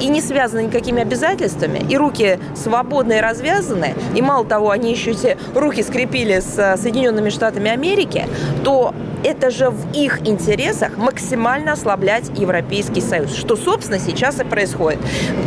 и 0.00 0.08
не 0.08 0.20
связаны 0.20 0.64
никакими 0.64 1.02
обязательствами, 1.02 1.84
и 1.88 1.96
руки 1.96 2.38
свободные, 2.54 3.20
развязаны, 3.20 3.94
и 4.14 4.22
мало 4.22 4.44
того, 4.44 4.70
они 4.70 4.90
еще 4.90 5.12
все 5.12 5.36
руки 5.54 5.82
скрепили 5.82 6.40
с 6.40 6.58
э, 6.58 6.76
Соединенными 6.76 7.30
Штатами 7.30 7.70
Америки, 7.70 8.26
то 8.64 8.94
это 9.24 9.50
же 9.50 9.70
в 9.70 9.92
их 9.92 10.26
интересах 10.26 10.96
максимально 10.96 11.72
ослаблять 11.72 12.30
Европейский 12.36 13.00
Союз, 13.00 13.34
что, 13.34 13.56
собственно, 13.56 13.98
сейчас 13.98 14.40
и 14.40 14.44
происходит. 14.44 15.00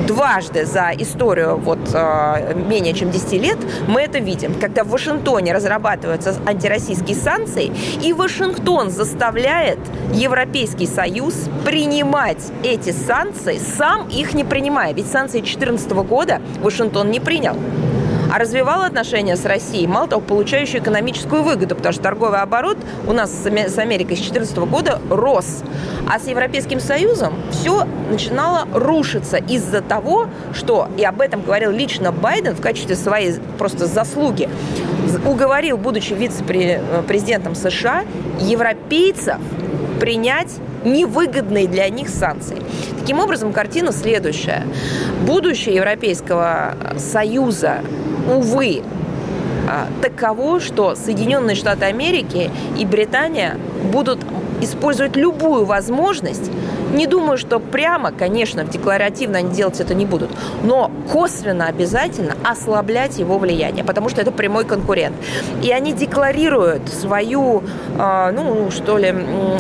Дважды 0.07 0.65
за 0.65 0.91
историю 0.97 1.57
вот 1.57 1.79
э, 1.93 2.53
менее 2.55 2.93
чем 2.93 3.11
10 3.11 3.33
лет 3.33 3.57
мы 3.87 4.01
это 4.01 4.19
видим, 4.19 4.53
когда 4.59 4.83
в 4.83 4.89
Вашингтоне 4.89 5.53
разрабатываются 5.53 6.35
антироссийские 6.45 7.17
санкции, 7.17 7.71
и 8.01 8.13
Вашингтон 8.13 8.89
заставляет 8.89 9.79
Европейский 10.13 10.87
Союз 10.87 11.33
принимать 11.65 12.43
эти 12.63 12.91
санкции, 12.91 13.57
сам 13.57 14.07
их 14.07 14.33
не 14.35 14.43
принимая. 14.43 14.93
Ведь 14.93 15.07
санкции 15.07 15.39
2014 15.39 15.91
года 15.91 16.41
Вашингтон 16.61 17.09
не 17.09 17.19
принял 17.19 17.55
а 18.31 18.39
развивал 18.39 18.81
отношения 18.81 19.35
с 19.35 19.45
Россией, 19.45 19.87
мало 19.87 20.07
того, 20.07 20.21
получающую 20.21 20.81
экономическую 20.81 21.43
выгоду, 21.43 21.75
потому 21.75 21.93
что 21.93 22.03
торговый 22.03 22.41
оборот 22.41 22.77
у 23.07 23.13
нас 23.13 23.31
с 23.31 23.77
Америкой 23.77 24.17
с 24.17 24.19
2014 24.19 24.57
года 24.57 24.99
рос. 25.09 25.63
А 26.09 26.19
с 26.19 26.27
Европейским 26.27 26.79
Союзом 26.79 27.33
все 27.51 27.87
начинало 28.11 28.67
рушиться 28.73 29.37
из-за 29.37 29.81
того, 29.81 30.27
что, 30.53 30.89
и 30.97 31.03
об 31.03 31.21
этом 31.21 31.43
говорил 31.43 31.71
лично 31.71 32.11
Байден 32.11 32.55
в 32.55 32.61
качестве 32.61 32.95
своей 32.95 33.35
просто 33.57 33.85
заслуги, 33.85 34.49
уговорил, 35.25 35.77
будучи 35.77 36.13
вице-президентом 36.13 37.55
США, 37.55 38.03
европейцев 38.39 39.37
принять 39.99 40.57
невыгодные 40.85 41.67
для 41.67 41.89
них 41.89 42.09
санкции. 42.09 42.61
Таким 42.99 43.19
образом, 43.19 43.51
картина 43.51 43.91
следующая. 43.91 44.63
Будущее 45.25 45.75
Европейского 45.75 46.75
Союза 46.97 47.81
увы, 48.31 48.83
а, 49.67 49.87
таково, 50.01 50.59
что 50.59 50.95
Соединенные 50.95 51.55
Штаты 51.55 51.85
Америки 51.85 52.51
и 52.77 52.85
Британия 52.85 53.57
будут 53.91 54.19
использовать 54.61 55.15
любую 55.15 55.65
возможность. 55.65 56.51
Не 56.93 57.07
думаю, 57.07 57.37
что 57.37 57.59
прямо, 57.59 58.11
конечно, 58.11 58.63
декларативно 58.63 59.39
они 59.39 59.53
делать 59.53 59.79
это 59.79 59.93
не 59.93 60.05
будут, 60.05 60.29
но 60.63 60.91
косвенно 61.11 61.67
обязательно 61.67 62.35
ослаблять 62.43 63.17
его 63.17 63.37
влияние, 63.37 63.83
потому 63.83 64.09
что 64.09 64.21
это 64.21 64.31
прямой 64.31 64.65
конкурент. 64.65 65.15
И 65.63 65.71
они 65.71 65.93
декларируют 65.93 66.89
свою, 66.89 67.63
а, 67.97 68.31
ну, 68.31 68.71
что 68.71 68.97
ли, 68.97 69.13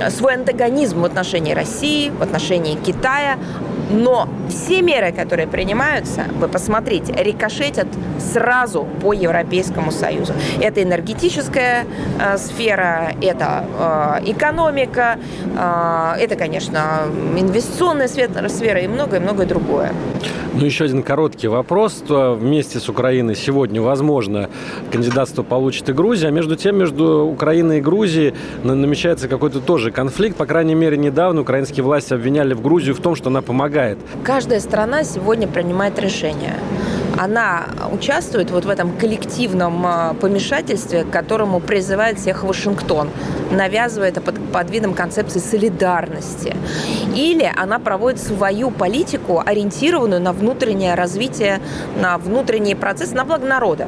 свой 0.09 0.35
антагонизм 0.35 1.01
в 1.01 1.05
отношении 1.05 1.53
России, 1.53 2.09
в 2.09 2.21
отношении 2.21 2.75
Китая, 2.75 3.37
но 3.89 4.27
все 4.49 4.81
меры, 4.81 5.11
которые 5.11 5.47
принимаются, 5.47 6.23
вы 6.39 6.47
посмотрите, 6.47 7.13
рикошетят 7.13 7.87
сразу 8.19 8.87
по 9.01 9.13
Европейскому 9.13 9.91
Союзу. 9.91 10.33
Это 10.61 10.81
энергетическая 10.81 11.85
э, 12.19 12.37
сфера, 12.37 13.11
это 13.21 13.65
э, 14.23 14.31
экономика, 14.31 15.17
э, 15.55 16.15
это, 16.19 16.35
конечно, 16.35 17.03
инвестиционная 17.37 18.07
сфера 18.07 18.79
и 18.79 18.87
многое-многое 18.87 19.45
другое. 19.45 19.91
Ну, 20.57 20.65
еще 20.65 20.85
один 20.85 21.03
короткий 21.03 21.49
вопрос. 21.49 22.01
Вместе 22.07 22.79
с 22.79 22.87
Украиной 22.87 23.35
сегодня, 23.35 23.81
возможно, 23.81 24.49
кандидатство 24.89 25.43
получит 25.43 25.89
и 25.89 25.93
Грузия. 25.93 26.27
А 26.29 26.31
между 26.31 26.55
тем, 26.55 26.77
между 26.77 27.25
Украиной 27.25 27.79
и 27.79 27.81
Грузией 27.81 28.33
намечается 28.63 29.27
какой-то 29.27 29.59
тоже 29.59 29.91
конфликт. 29.91 30.37
По 30.37 30.45
крайней 30.45 30.75
мере, 30.75 30.95
недавно 30.95 31.41
украинские 31.41 31.83
власти 31.83 32.13
обвиняли 32.13 32.53
в 32.53 32.61
Грузию 32.61 32.95
в 32.95 33.01
том, 33.01 33.15
что 33.15 33.29
она 33.29 33.41
помогает. 33.41 33.97
Каждая 34.23 34.61
страна 34.61 35.03
сегодня 35.03 35.45
принимает 35.45 35.99
решение 35.99 36.55
она 37.17 37.65
участвует 37.91 38.51
вот 38.51 38.65
в 38.65 38.69
этом 38.69 38.97
коллективном 38.97 39.85
а, 39.85 40.13
помешательстве, 40.15 41.03
к 41.03 41.11
которому 41.11 41.59
призывает 41.59 42.19
всех 42.19 42.43
Вашингтон, 42.43 43.09
навязывая 43.51 44.09
это 44.09 44.21
под, 44.21 44.35
под 44.51 44.69
видом 44.71 44.93
концепции 44.93 45.39
солидарности. 45.39 46.55
Или 47.15 47.49
она 47.55 47.79
проводит 47.79 48.21
свою 48.21 48.71
политику, 48.71 49.41
ориентированную 49.45 50.21
на 50.21 50.33
внутреннее 50.33 50.95
развитие, 50.95 51.59
на 52.01 52.17
внутренний 52.17 52.75
процесс, 52.75 53.11
на 53.11 53.23
благо 53.25 53.45
народа. 53.45 53.87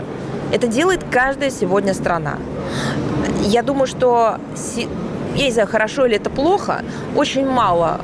Это 0.52 0.68
делает 0.68 1.04
каждая 1.12 1.50
сегодня 1.50 1.94
страна. 1.94 2.38
Я 3.44 3.63
думаю, 3.63 3.88
что 3.88 4.38
я 5.38 5.45
не 5.45 5.52
знаю, 5.52 5.67
хорошо 5.67 6.06
или 6.08 6.15
это 6.15 6.30
плохо, 6.32 6.82
очень 7.15 7.47
мало 7.47 8.02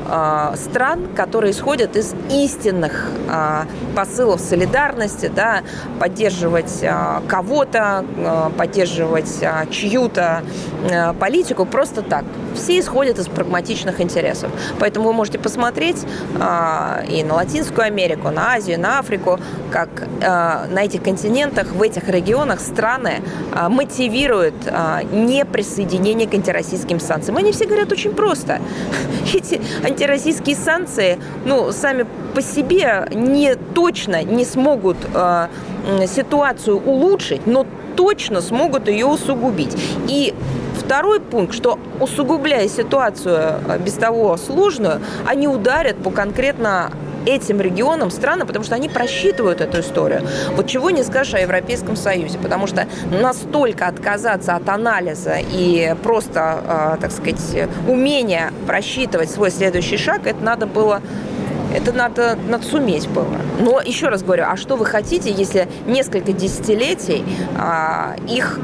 э, 0.53 0.55
стран, 0.55 1.07
которые 1.15 1.51
исходят 1.51 1.95
из 1.95 2.13
истинных 2.29 3.09
э, 3.27 3.63
посылов 3.95 4.39
солидарности, 4.39 5.31
да, 5.35 5.61
поддерживать 5.99 6.79
э, 6.81 7.21
кого-то, 7.27 8.05
э, 8.17 8.49
поддерживать 8.55 9.39
э, 9.41 9.65
чью-то 9.71 10.43
э, 10.89 11.13
политику 11.13 11.65
просто 11.65 12.03
так. 12.03 12.23
Все 12.53 12.79
исходят 12.79 13.17
из 13.17 13.27
прагматичных 13.27 13.99
интересов. 13.99 14.51
Поэтому 14.79 15.07
вы 15.07 15.13
можете 15.13 15.39
посмотреть 15.39 16.05
э, 16.35 17.05
и 17.09 17.23
на 17.23 17.33
Латинскую 17.33 17.87
Америку, 17.87 18.29
на 18.29 18.53
Азию, 18.53 18.79
на 18.79 18.99
Африку, 18.99 19.39
как 19.71 19.89
э, 20.21 20.67
на 20.69 20.83
этих 20.83 21.01
континентах, 21.01 21.71
в 21.71 21.81
этих 21.81 22.07
регионах 22.09 22.59
страны 22.59 23.23
э, 23.55 23.69
мотивируют 23.69 24.55
э, 24.67 25.01
неприсоединение 25.11 26.27
к 26.27 26.33
антироссийским 26.35 26.99
санкциям 26.99 27.22
санкциям? 27.23 27.37
Они 27.37 27.51
все 27.51 27.65
говорят 27.65 27.91
очень 27.91 28.13
просто. 28.13 28.59
Эти 29.33 29.61
антироссийские 29.83 30.55
санкции, 30.55 31.19
ну, 31.45 31.71
сами 31.71 32.05
по 32.33 32.41
себе 32.41 33.07
не 33.11 33.55
точно 33.55 34.23
не 34.23 34.45
смогут 34.45 34.97
э, 35.13 35.47
ситуацию 36.07 36.77
улучшить, 36.77 37.47
но 37.47 37.65
точно 37.95 38.41
смогут 38.41 38.87
ее 38.87 39.05
усугубить. 39.05 39.75
И 40.07 40.33
второй 40.77 41.19
пункт, 41.19 41.53
что 41.53 41.79
усугубляя 41.99 42.67
ситуацию 42.67 43.59
э, 43.67 43.79
без 43.79 43.93
того 43.93 44.37
сложную, 44.37 44.99
они 45.25 45.47
ударят 45.47 45.97
по 45.97 46.09
конкретно 46.09 46.91
этим 47.25 47.61
регионам 47.61 48.11
странно, 48.11 48.45
потому 48.45 48.65
что 48.65 48.75
они 48.75 48.89
просчитывают 48.89 49.61
эту 49.61 49.79
историю. 49.81 50.21
Вот 50.55 50.67
чего 50.67 50.89
не 50.89 51.03
скажешь 51.03 51.33
о 51.33 51.39
Европейском 51.39 51.95
Союзе, 51.95 52.37
потому 52.37 52.67
что 52.67 52.87
настолько 53.11 53.87
отказаться 53.87 54.55
от 54.55 54.67
анализа 54.69 55.35
и 55.39 55.95
просто, 56.03 56.95
э, 56.95 57.01
так 57.01 57.11
сказать, 57.11 57.69
умения 57.87 58.51
просчитывать 58.67 59.31
свой 59.31 59.51
следующий 59.51 59.97
шаг, 59.97 60.21
это 60.25 60.43
надо 60.43 60.65
было 60.65 61.01
это 61.73 61.91
надо, 61.91 62.37
надо 62.47 62.63
суметь 62.65 63.07
было. 63.09 63.35
Но 63.59 63.81
еще 63.81 64.09
раз 64.09 64.21
говорю, 64.23 64.45
а 64.47 64.55
что 64.55 64.75
вы 64.75 64.85
хотите, 64.85 65.31
если 65.31 65.67
несколько 65.87 66.31
десятилетий 66.31 67.23
а, 67.57 68.15
их 68.27 68.59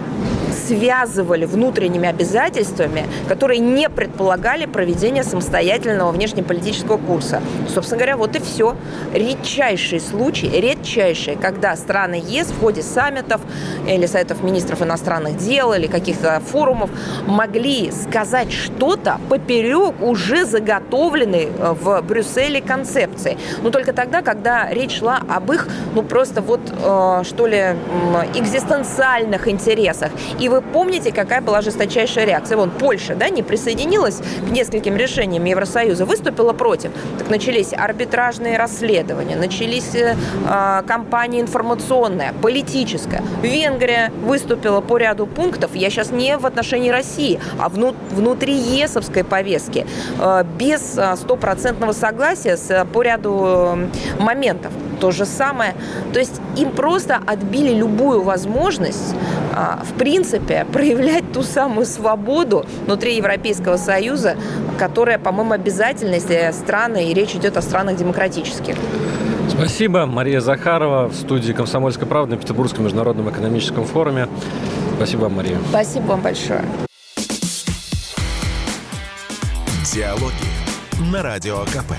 связывали 0.70 1.46
внутренними 1.46 2.08
обязательствами, 2.08 3.06
которые 3.28 3.60
не 3.60 3.90
предполагали 3.90 4.66
проведение 4.68 5.24
самостоятельного 5.24 6.12
внешнеполитического 6.12 6.98
курса. 6.98 7.42
Собственно 7.74 7.98
говоря, 7.98 8.18
вот 8.18 8.36
и 8.36 8.40
все. 8.40 8.76
Редчайший 9.14 10.00
случай, 10.00 10.48
редчайший, 10.48 11.36
когда 11.36 11.76
страны 11.76 12.22
ЕС 12.24 12.48
в 12.48 12.60
ходе 12.60 12.84
саммитов 12.84 13.42
или 13.88 14.06
советов 14.06 14.44
министров 14.44 14.84
иностранных 14.84 15.38
дел 15.38 15.74
или 15.74 15.88
каких-то 15.88 16.40
форумов 16.40 16.92
могли 17.26 17.92
сказать 17.92 18.52
что-то 18.52 19.20
поперек 19.28 19.96
уже 20.02 20.46
заготовленной 20.46 21.50
э, 21.58 21.74
в 21.82 22.02
Брюсселе 22.02 22.62
концепции. 22.62 23.38
Но 23.64 23.72
только 23.72 23.94
тогда, 23.94 24.22
когда 24.22 24.70
речь 24.70 25.00
шла 25.00 25.20
об 25.28 25.52
их, 25.52 25.68
ну 25.96 26.04
просто 26.04 26.42
вот, 26.42 26.62
э, 26.72 27.24
что 27.24 27.48
ли, 27.48 27.76
экзистенциальных 28.36 29.48
интересах. 29.48 30.12
И 30.40 30.50
вы 30.50 30.59
помните, 30.62 31.12
какая 31.12 31.42
была 31.42 31.62
жесточайшая 31.62 32.26
реакция. 32.26 32.58
Вон, 32.58 32.72
Польша, 32.72 33.16
да, 33.16 33.30
не 33.30 33.44
присоединилась 33.44 34.18
к 34.18 34.52
нескольким 34.52 34.96
решениям 34.96 35.44
Евросоюза, 35.46 36.06
выступила 36.06 36.54
против. 36.54 36.92
Так 37.18 37.30
начались 37.30 37.74
арбитражные 37.74 38.58
расследования, 38.58 39.36
начались 39.36 39.96
э, 39.96 40.16
а, 40.48 40.84
кампания 40.84 41.42
информационная, 41.42 42.34
политическая. 42.42 43.24
Венгрия 43.42 44.12
выступила 44.24 44.82
по 44.82 44.98
ряду 44.98 45.28
пунктов, 45.28 45.76
я 45.76 45.90
сейчас 45.90 46.12
не 46.12 46.38
в 46.38 46.46
отношении 46.46 46.90
России, 46.90 47.40
а 47.58 47.70
вну, 47.70 47.96
внутри 48.12 48.54
ЕСовской 48.54 49.24
повестки, 49.24 49.86
э, 50.20 50.44
без 50.58 50.98
а, 50.98 51.16
стопроцентного 51.16 51.94
согласия 51.94 52.58
с, 52.58 52.86
по 52.94 53.02
ряду 53.02 53.44
э, 53.46 54.22
моментов 54.22 54.72
то 55.00 55.12
же 55.12 55.26
самое. 55.26 55.76
То 56.14 56.20
есть 56.20 56.42
им 56.58 56.72
просто 56.72 57.20
отбили 57.26 57.74
любую 57.74 58.22
возможность, 58.22 59.16
в 59.84 59.98
принципе, 59.98 60.66
проявлять 60.74 61.32
ту 61.32 61.44
самую 61.44 61.86
свободу 61.86 62.66
внутри 62.86 63.16
Европейского 63.16 63.78
Союза, 63.78 64.36
которая, 64.78 65.20
по-моему, 65.20 65.54
обязательна, 65.54 66.16
если 66.16 66.52
страны, 66.54 67.12
и 67.12 67.14
речь 67.14 67.36
идет 67.36 67.58
о 67.58 67.62
странах 67.62 67.98
демократических. 67.98 68.76
Спасибо. 69.50 70.06
Мария 70.06 70.40
Захарова 70.40 71.08
в 71.08 71.16
студии 71.16 71.52
«Комсомольской 71.52 72.08
правды» 72.08 72.36
на 72.36 72.42
Петербургском 72.42 72.84
международном 72.84 73.30
экономическом 73.30 73.86
форуме. 73.86 74.28
Спасибо 74.96 75.22
вам, 75.22 75.36
Мария. 75.36 75.58
Спасибо 75.70 76.04
вам 76.04 76.22
большое. 76.22 76.64
Диалоги 79.94 80.34
на 81.12 81.24
Радио 81.24 81.58
КП. 81.66 81.94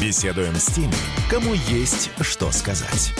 Беседуем 0.00 0.54
с 0.56 0.66
теми, 0.66 0.92
кому 1.30 1.54
есть 1.54 2.10
что 2.20 2.50
сказать. 2.50 3.12